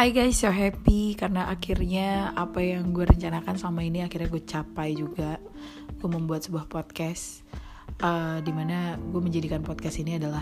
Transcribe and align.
Hai 0.00 0.16
guys, 0.16 0.40
so 0.40 0.48
happy 0.48 1.12
karena 1.12 1.52
akhirnya 1.52 2.32
apa 2.32 2.64
yang 2.64 2.96
gue 2.96 3.04
rencanakan 3.04 3.52
selama 3.60 3.84
ini 3.84 4.00
akhirnya 4.00 4.32
gue 4.32 4.40
capai 4.48 4.96
juga. 4.96 5.36
Gue 6.00 6.08
membuat 6.08 6.40
sebuah 6.40 6.72
podcast 6.72 7.44
uh, 8.00 8.40
di 8.40 8.48
mana 8.48 8.96
gue 8.96 9.20
menjadikan 9.20 9.60
podcast 9.60 10.00
ini 10.00 10.16
adalah 10.16 10.40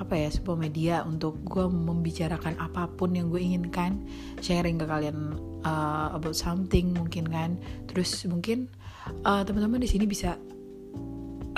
apa 0.00 0.16
ya 0.16 0.32
sebuah 0.32 0.56
media 0.56 1.04
untuk 1.04 1.36
gue 1.44 1.68
membicarakan 1.68 2.56
apa 2.56 2.88
pun 2.88 3.12
yang 3.12 3.28
gue 3.28 3.36
inginkan, 3.36 4.08
sharing 4.40 4.80
ke 4.80 4.88
kalian 4.88 5.36
uh, 5.68 6.08
about 6.16 6.32
something 6.32 6.96
mungkin 6.96 7.28
kan. 7.28 7.60
Terus 7.92 8.24
mungkin 8.24 8.72
uh, 9.20 9.44
teman-teman 9.44 9.84
di 9.84 9.88
sini 9.92 10.08
bisa 10.08 10.40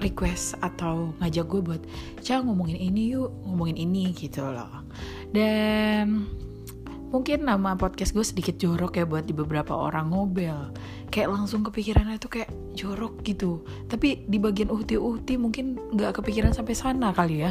request 0.02 0.58
atau 0.66 1.14
ngajak 1.22 1.46
gue 1.46 1.60
buat 1.62 1.82
cah 2.26 2.42
ngomongin 2.42 2.90
ini 2.90 3.14
yuk 3.14 3.30
ngomongin 3.46 3.78
ini 3.78 4.16
gitu 4.16 4.42
loh 4.42 4.82
dan 5.36 6.24
mungkin 7.10 7.42
nama 7.42 7.74
podcast 7.74 8.14
gue 8.14 8.22
sedikit 8.22 8.54
jorok 8.54 9.02
ya 9.02 9.04
buat 9.04 9.26
di 9.26 9.34
beberapa 9.34 9.74
orang 9.74 10.14
ngobel. 10.14 10.70
Kayak 11.10 11.34
langsung 11.34 11.66
kepikirannya 11.66 12.22
itu 12.22 12.30
kayak 12.30 12.50
jorok 12.78 13.26
gitu. 13.26 13.66
Tapi 13.90 14.24
di 14.30 14.38
bagian 14.38 14.70
uhti-uhti 14.70 15.34
mungkin 15.34 15.74
nggak 15.90 16.22
kepikiran 16.22 16.54
sampai 16.54 16.74
sana 16.78 17.10
kali 17.10 17.50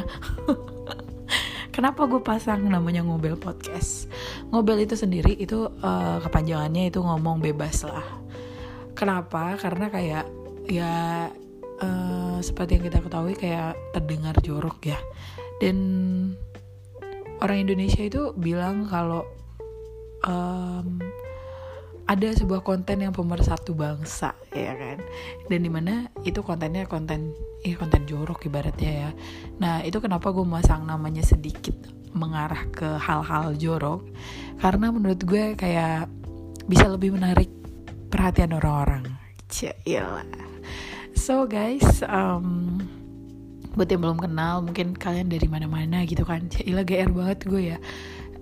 Kenapa 1.76 2.08
gue 2.08 2.18
pasang 2.24 2.66
namanya 2.66 3.04
ngobel 3.04 3.36
podcast? 3.36 4.10
Ngobel 4.50 4.88
itu 4.88 4.96
sendiri 4.96 5.36
itu 5.36 5.68
uh, 5.84 6.18
kepanjangannya 6.24 6.90
itu 6.90 6.98
ngomong 6.98 7.38
bebas 7.44 7.84
lah. 7.86 8.04
Kenapa? 8.96 9.54
Karena 9.60 9.92
kayak 9.92 10.24
ya 10.66 11.28
uh, 11.84 12.38
seperti 12.40 12.80
yang 12.80 12.84
kita 12.88 12.98
ketahui 13.04 13.36
kayak 13.36 13.76
terdengar 13.92 14.34
jorok 14.40 14.82
ya. 14.88 14.98
Dan 15.60 15.76
orang 17.44 17.68
Indonesia 17.68 18.00
itu 18.00 18.32
bilang 18.36 18.88
kalau 18.88 19.39
um, 20.24 20.98
ada 22.10 22.26
sebuah 22.34 22.66
konten 22.66 23.06
yang 23.06 23.14
pemersatu 23.14 23.70
bangsa 23.70 24.34
ya 24.50 24.74
kan? 24.74 24.98
Dan 25.46 25.62
di 25.62 25.70
mana 25.70 26.10
itu 26.26 26.42
kontennya 26.42 26.82
konten 26.90 27.30
ya 27.62 27.78
konten 27.78 28.02
jorok 28.02 28.50
ibaratnya 28.50 28.92
ya. 29.06 29.10
Nah 29.62 29.86
itu 29.86 30.02
kenapa 30.02 30.34
gue 30.34 30.42
masang 30.42 30.82
namanya 30.82 31.22
sedikit 31.22 31.78
mengarah 32.10 32.66
ke 32.74 32.98
hal-hal 32.98 33.54
jorok? 33.54 34.02
Karena 34.58 34.90
menurut 34.90 35.22
gue 35.22 35.54
kayak 35.54 36.10
bisa 36.66 36.90
lebih 36.90 37.14
menarik 37.14 37.50
perhatian 38.10 38.58
orang-orang. 38.58 39.06
Cailah 39.46 40.26
so 41.14 41.46
guys 41.46 42.02
um, 42.10 42.80
buat 43.78 43.86
yang 43.86 44.02
belum 44.02 44.18
kenal 44.18 44.66
mungkin 44.66 44.98
kalian 44.98 45.30
dari 45.30 45.46
mana-mana 45.46 46.02
gitu 46.10 46.26
kan? 46.26 46.50
Cailah 46.50 46.82
GR 46.82 47.10
banget 47.14 47.38
gue 47.46 47.62
ya 47.76 47.78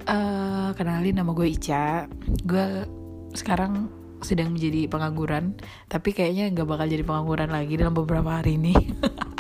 uh, 0.09 0.73
kenalin 0.75 1.14
nama 1.20 1.31
gue 1.37 1.48
Ica. 1.53 2.09
Gue 2.42 2.89
sekarang 3.37 3.92
sedang 4.19 4.50
menjadi 4.50 4.91
pengangguran 4.91 5.55
tapi 5.87 6.11
kayaknya 6.11 6.50
nggak 6.50 6.67
bakal 6.67 6.91
jadi 6.91 7.06
pengangguran 7.06 7.55
lagi 7.55 7.78
dalam 7.78 7.95
beberapa 7.95 8.41
hari 8.41 8.59
ini. 8.59 8.75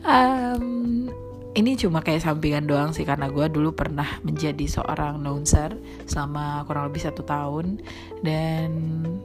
Um, 0.00 1.06
ini 1.52 1.76
cuma 1.76 2.00
kayak 2.00 2.24
sampingan 2.24 2.64
doang 2.64 2.90
sih 2.96 3.04
karena 3.04 3.28
gue 3.28 3.46
dulu 3.52 3.76
pernah 3.76 4.06
menjadi 4.22 4.64
seorang 4.64 5.20
announcer 5.20 5.76
selama 6.08 6.64
kurang 6.64 6.88
lebih 6.90 7.04
satu 7.04 7.22
tahun. 7.26 7.84
Dan 8.24 8.70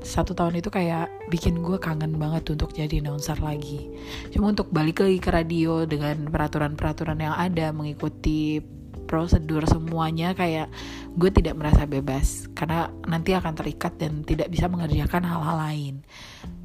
satu 0.04 0.36
tahun 0.36 0.60
itu 0.60 0.68
kayak 0.68 1.10
bikin 1.32 1.64
gue 1.64 1.80
kangen 1.80 2.20
banget 2.20 2.54
untuk 2.54 2.76
jadi 2.76 3.02
announcer 3.02 3.40
lagi. 3.40 3.88
Cuma 4.36 4.52
untuk 4.52 4.68
balik 4.70 5.06
lagi 5.06 5.18
ke 5.22 5.30
radio 5.32 5.88
dengan 5.88 6.28
peraturan-peraturan 6.28 7.18
yang 7.24 7.34
ada 7.40 7.72
mengikuti 7.72 8.60
prosedur 9.06 9.64
semuanya 9.70 10.34
kayak 10.34 10.70
gue 11.16 11.30
tidak 11.32 11.56
merasa 11.56 11.86
bebas. 11.86 12.50
Karena 12.52 12.90
nanti 13.06 13.32
akan 13.32 13.54
terikat 13.54 13.96
dan 14.02 14.26
tidak 14.26 14.52
bisa 14.52 14.66
mengerjakan 14.68 15.24
hal-hal 15.24 15.58
lain. 15.58 15.96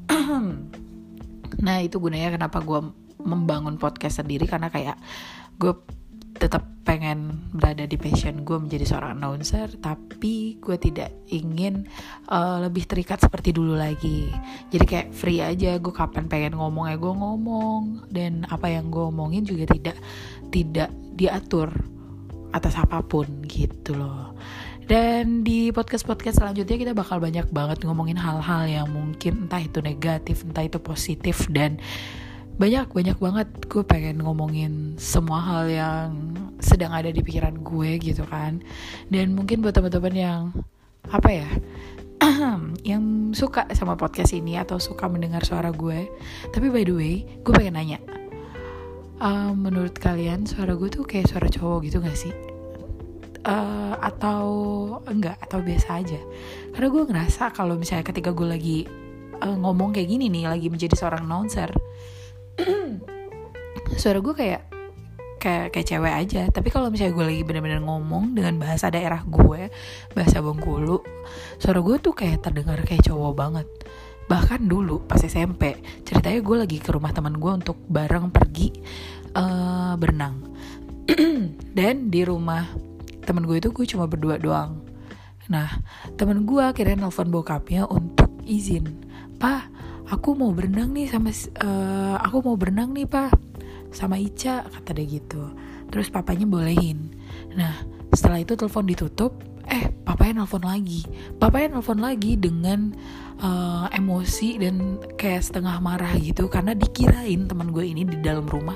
nah 1.65 1.77
itu 1.79 2.01
gunanya 2.01 2.35
kenapa 2.35 2.59
gue 2.59 2.81
membangun 3.21 3.77
podcast 3.77 4.25
sendiri 4.25 4.49
karena 4.49 4.73
kayak 4.73 4.97
gue 5.61 5.77
tetap 6.41 6.65
pengen 6.81 7.45
berada 7.53 7.85
di 7.85 7.93
passion 8.01 8.41
gue 8.41 8.57
menjadi 8.57 8.89
seorang 8.89 9.21
announcer 9.21 9.69
tapi 9.77 10.57
gue 10.57 10.73
tidak 10.81 11.13
ingin 11.29 11.85
uh, 12.33 12.57
lebih 12.65 12.89
terikat 12.89 13.21
seperti 13.21 13.53
dulu 13.53 13.77
lagi. 13.77 14.33
Jadi 14.73 14.85
kayak 14.89 15.07
free 15.13 15.37
aja 15.37 15.77
gue 15.77 15.93
kapan 15.93 16.25
pengen 16.25 16.57
ngomong 16.57 16.89
ya 16.89 16.97
gue 16.97 17.13
ngomong. 17.13 17.81
Dan 18.09 18.49
apa 18.49 18.73
yang 18.73 18.89
gue 18.89 19.05
omongin 19.13 19.45
juga 19.45 19.69
tidak 19.69 20.01
tidak 20.49 20.89
diatur 21.13 21.69
atas 22.51 22.75
apa 22.77 23.03
pun 23.03 23.27
gitu 23.47 23.95
loh. 23.95 24.35
Dan 24.91 25.47
di 25.47 25.71
podcast-podcast 25.71 26.43
selanjutnya 26.43 26.75
kita 26.75 26.91
bakal 26.91 27.23
banyak 27.23 27.47
banget 27.47 27.79
ngomongin 27.87 28.19
hal-hal 28.19 28.67
yang 28.67 28.87
mungkin 28.91 29.47
entah 29.47 29.63
itu 29.63 29.79
negatif 29.79 30.43
entah 30.43 30.67
itu 30.67 30.83
positif 30.83 31.47
dan 31.47 31.79
banyak 32.59 32.91
banyak 32.91 33.15
banget 33.15 33.47
gue 33.71 33.83
pengen 33.87 34.19
ngomongin 34.19 34.99
semua 34.99 35.39
hal 35.39 35.65
yang 35.71 36.07
sedang 36.59 36.91
ada 36.91 37.07
di 37.07 37.23
pikiran 37.23 37.63
gue 37.63 37.97
gitu 38.03 38.27
kan. 38.27 38.59
Dan 39.07 39.31
mungkin 39.31 39.63
buat 39.63 39.71
teman-teman 39.71 40.13
yang 40.13 40.41
apa 41.07 41.29
ya 41.31 41.49
yang 42.91 43.33
suka 43.33 43.65
sama 43.73 43.95
podcast 43.97 44.35
ini 44.35 44.59
atau 44.59 44.75
suka 44.77 45.07
mendengar 45.07 45.41
suara 45.47 45.71
gue. 45.71 46.11
Tapi 46.51 46.67
by 46.67 46.83
the 46.83 46.93
way 46.93 47.15
gue 47.41 47.53
pengen 47.55 47.79
nanya 47.79 48.20
uh, 49.21 49.53
menurut 49.53 49.95
kalian 50.01 50.49
suara 50.49 50.73
gue 50.73 50.89
tuh 50.89 51.05
kayak 51.05 51.29
suara 51.29 51.47
cowok 51.47 51.79
gitu 51.85 52.01
gak 52.01 52.17
sih? 52.17 52.33
Uh, 53.41 53.97
atau 54.01 54.45
enggak 55.09 55.37
atau 55.41 55.61
biasa 55.61 56.01
aja? 56.01 56.19
Karena 56.73 56.87
gue 56.89 57.03
ngerasa 57.09 57.53
kalau 57.53 57.77
misalnya 57.77 58.05
ketika 58.05 58.33
gue 58.33 58.47
lagi 58.49 58.77
uh, 59.41 59.57
ngomong 59.57 59.93
kayak 59.93 60.09
gini 60.09 60.29
nih, 60.29 60.49
lagi 60.49 60.67
menjadi 60.69 60.93
seorang 60.97 61.25
announcer, 61.25 61.69
suara 64.01 64.19
gue 64.21 64.33
kayak 64.33 64.61
kayak 65.41 65.73
kayak 65.73 65.87
cewek 65.89 66.13
aja. 66.13 66.41
Tapi 66.53 66.69
kalau 66.69 66.93
misalnya 66.93 67.17
gue 67.17 67.25
lagi 67.33 67.41
bener-bener 67.41 67.81
ngomong 67.81 68.37
dengan 68.37 68.61
bahasa 68.61 68.93
daerah 68.93 69.25
gue, 69.25 69.73
bahasa 70.13 70.37
Bengkulu, 70.45 71.01
suara 71.57 71.81
gue 71.81 71.97
tuh 71.97 72.13
kayak 72.13 72.45
terdengar 72.45 72.77
kayak 72.85 73.09
cowok 73.09 73.33
banget 73.33 73.67
bahkan 74.31 74.63
dulu 74.63 75.03
pas 75.03 75.19
SMP 75.19 75.75
ceritanya 76.07 76.39
gue 76.39 76.57
lagi 76.63 76.77
ke 76.79 76.95
rumah 76.95 77.11
teman 77.11 77.35
gue 77.35 77.51
untuk 77.51 77.75
bareng 77.91 78.31
pergi 78.31 78.71
uh, 79.35 79.99
berenang. 79.99 80.39
Dan 81.77 82.07
di 82.07 82.23
rumah 82.23 82.63
temen 83.27 83.43
gue 83.43 83.59
itu 83.59 83.75
gue 83.75 83.83
cuma 83.83 84.07
berdua 84.07 84.39
doang. 84.39 84.79
Nah 85.51 85.67
temen 86.15 86.47
gue 86.47 86.63
akhirnya 86.63 87.03
nelfon 87.03 87.27
bokapnya 87.27 87.83
untuk 87.91 88.31
izin 88.47 89.03
pak 89.35 89.67
aku 90.07 90.37
mau 90.37 90.55
berenang 90.55 90.95
nih 90.95 91.11
sama 91.11 91.35
uh, 91.59 92.15
aku 92.23 92.45
mau 92.45 92.55
berenang 92.55 92.95
nih 92.95 93.09
pak 93.09 93.35
sama 93.91 94.15
Ica 94.15 94.63
kata 94.63 94.95
dia 94.95 95.19
gitu. 95.19 95.51
Terus 95.91 96.07
papanya 96.07 96.47
bolehin. 96.47 97.11
Nah 97.59 97.83
setelah 98.15 98.39
itu 98.39 98.55
telepon 98.55 98.87
ditutup 98.87 99.50
eh 99.71 99.87
papanya 100.03 100.43
nelfon 100.43 100.67
lagi. 100.67 101.07
Papanya 101.39 101.79
nelfon 101.79 102.03
lagi 102.03 102.35
dengan 102.35 102.91
uh, 103.39 103.87
emosi 103.95 104.59
dan 104.59 104.99
kayak 105.15 105.47
setengah 105.47 105.79
marah 105.79 106.11
gitu. 106.19 106.51
Karena 106.51 106.75
dikirain 106.75 107.47
teman 107.47 107.71
gue 107.71 107.87
ini 107.87 108.03
di 108.03 108.19
dalam 108.19 108.45
rumah 108.45 108.75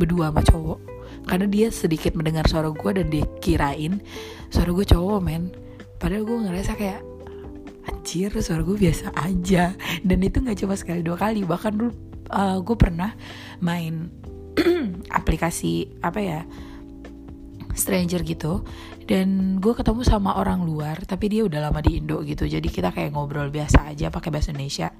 berdua 0.00 0.32
sama 0.32 0.40
cowok. 0.40 0.80
Karena 1.28 1.46
dia 1.46 1.68
sedikit 1.68 2.16
mendengar 2.16 2.48
suara 2.48 2.72
gue 2.72 2.90
dan 2.96 3.12
dia 3.12 3.28
kirain 3.44 4.00
suara 4.48 4.72
gue 4.72 4.86
cowok 4.88 5.20
men. 5.20 5.52
Padahal 6.00 6.24
gue 6.24 6.38
ngerasa 6.48 6.72
kayak 6.80 7.04
anjir 7.92 8.32
suara 8.40 8.64
gue 8.64 8.80
biasa 8.80 9.12
aja. 9.12 9.76
Dan 10.00 10.24
itu 10.24 10.40
nggak 10.40 10.64
cuma 10.64 10.72
sekali 10.72 11.04
dua 11.04 11.20
kali. 11.20 11.44
Bahkan 11.44 11.72
uh, 12.32 12.58
gue 12.64 12.76
pernah 12.80 13.12
main 13.60 14.08
aplikasi 15.20 16.00
apa 16.00 16.20
ya 16.24 16.40
stranger 17.80 18.20
gitu 18.22 18.62
dan 19.08 19.58
gue 19.58 19.72
ketemu 19.72 20.04
sama 20.04 20.36
orang 20.36 20.62
luar 20.62 21.02
tapi 21.08 21.32
dia 21.32 21.42
udah 21.42 21.72
lama 21.72 21.80
di 21.80 21.98
Indo 21.98 22.20
gitu 22.22 22.44
jadi 22.44 22.68
kita 22.68 22.92
kayak 22.92 23.16
ngobrol 23.16 23.48
biasa 23.48 23.90
aja 23.90 24.12
pakai 24.12 24.30
bahasa 24.30 24.52
Indonesia. 24.52 24.92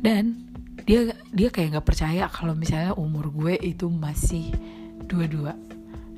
Dan 0.00 0.48
dia 0.86 1.12
dia 1.34 1.48
kayak 1.50 1.76
nggak 1.76 1.86
percaya 1.86 2.24
kalau 2.30 2.54
misalnya 2.54 2.94
umur 2.94 3.28
gue 3.34 3.54
itu 3.60 3.90
masih 3.90 4.54
dua-dua. 5.06 5.54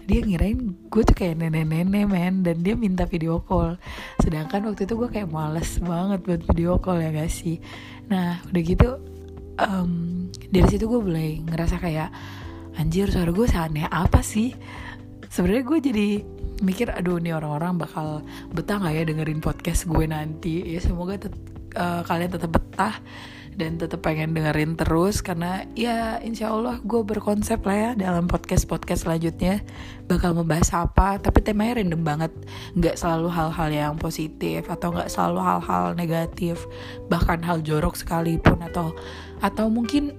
Dia 0.09 0.25
ngirain 0.25 0.57
gue 0.89 1.03
tuh 1.05 1.13
kayak 1.13 1.37
nenek-nenek 1.37 2.09
men 2.09 2.41
dan 2.41 2.65
dia 2.65 2.73
minta 2.73 3.05
video 3.05 3.45
call. 3.45 3.77
Sedangkan 4.25 4.65
waktu 4.65 4.89
itu 4.89 4.97
gue 4.97 5.09
kayak 5.13 5.29
males 5.29 5.77
banget 5.85 6.25
buat 6.25 6.41
video 6.49 6.81
call 6.81 7.05
ya 7.05 7.13
gak 7.13 7.29
sih? 7.29 7.61
Nah 8.09 8.41
udah 8.49 8.63
gitu 8.65 8.89
um, 9.61 9.93
dari 10.49 10.67
situ 10.69 10.89
gue 10.89 11.01
mulai 11.01 11.45
ngerasa 11.45 11.77
kayak 11.77 12.09
anjir 12.81 13.11
suara 13.13 13.29
gue 13.35 13.47
seaneh 13.51 13.85
apa 13.91 14.23
sih 14.23 14.55
sebenarnya 15.29 15.65
gue 15.65 15.79
jadi 15.81 16.09
mikir 16.59 16.91
aduh 16.91 17.23
nih 17.23 17.39
orang-orang 17.39 17.79
bakal 17.79 18.27
betah 18.51 18.83
gak 18.83 18.95
ya 18.95 19.03
dengerin 19.07 19.41
podcast 19.41 19.87
gue 19.87 20.05
nanti? 20.09 20.67
Ya 20.67 20.81
semoga 20.83 21.17
tet 21.21 21.35
uh, 21.79 22.03
kalian 22.03 22.35
tetap 22.35 22.51
betah 22.51 22.99
dan 23.59 23.75
tetap 23.75 24.07
pengen 24.07 24.39
dengerin 24.39 24.79
terus 24.79 25.19
karena 25.19 25.67
ya 25.75 26.23
insya 26.23 26.55
Allah 26.55 26.79
gue 26.79 27.03
berkonsep 27.03 27.59
lah 27.67 27.75
ya 27.75 27.91
dalam 27.99 28.31
podcast 28.31 28.71
podcast 28.71 29.03
selanjutnya 29.03 29.67
bakal 30.07 30.35
membahas 30.35 30.71
apa. 30.75 31.19
Tapi 31.19 31.43
temanya 31.43 31.83
random 31.83 32.03
banget. 32.07 32.33
Nggak 32.79 32.99
selalu 32.99 33.29
hal-hal 33.35 33.69
yang 33.71 33.95
positif 33.99 34.67
atau 34.71 34.95
nggak 34.95 35.11
selalu 35.11 35.41
hal-hal 35.43 35.85
negatif. 35.99 36.67
Bahkan 37.11 37.43
hal 37.43 37.63
jorok 37.67 37.99
sekalipun 37.99 38.63
atau 38.63 38.95
atau 39.43 39.67
mungkin 39.71 40.15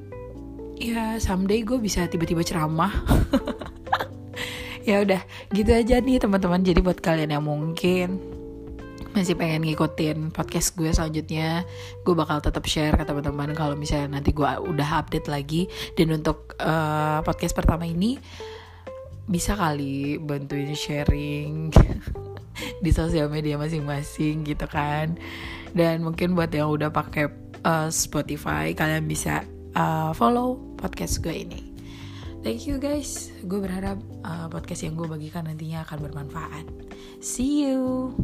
ya 0.79 1.19
someday 1.19 1.63
gue 1.63 1.75
bisa 1.75 2.07
tiba-tiba 2.07 2.39
ceramah 2.39 2.91
ya 4.89 5.06
udah 5.06 5.21
gitu 5.53 5.69
aja 5.69 6.01
nih 6.01 6.18
teman-teman. 6.18 6.65
Jadi 6.65 6.81
buat 6.81 6.97
kalian 6.97 7.38
yang 7.38 7.45
mungkin 7.45 8.18
masih 9.09 9.33
pengen 9.33 9.65
ngikutin 9.65 10.30
podcast 10.30 10.77
gue 10.77 10.94
selanjutnya 10.94 11.65
gue 12.06 12.13
bakal 12.13 12.45
tetap 12.45 12.62
share 12.69 12.94
ke 12.94 13.01
teman-teman 13.01 13.57
kalau 13.57 13.74
misalnya 13.74 14.21
nanti 14.21 14.33
gue 14.33 14.45
udah 14.45 15.06
update 15.06 15.30
lagi. 15.30 15.69
Dan 15.94 16.18
untuk 16.18 16.57
uh, 16.57 17.21
podcast 17.21 17.53
pertama 17.53 17.86
ini 17.86 18.18
bisa 19.30 19.53
kali 19.53 20.18
bantuin 20.18 20.74
sharing 20.74 21.69
di 22.83 22.89
sosial 22.89 23.30
media 23.30 23.62
masing-masing 23.62 24.42
gitu 24.42 24.65
kan. 24.65 25.21
Dan 25.69 26.01
mungkin 26.01 26.33
buat 26.33 26.50
yang 26.50 26.74
udah 26.74 26.89
pakai 26.89 27.30
uh, 27.62 27.94
Spotify 27.94 28.74
kalian 28.74 29.06
bisa 29.06 29.45
uh, 29.77 30.09
follow 30.18 30.57
podcast 30.81 31.21
gue 31.21 31.45
ini 31.45 31.69
Thank 32.39 32.65
you 32.71 32.80
guys. 32.80 33.36
Gue 33.44 33.59
berharap 33.59 34.00
uh, 34.24 34.47
podcast 34.47 34.88
yang 34.88 34.95
gue 34.95 35.07
bagikan 35.07 35.45
nantinya 35.45 35.83
akan 35.83 35.97
bermanfaat. 36.07 36.65
See 37.19 37.68
you. 37.68 38.15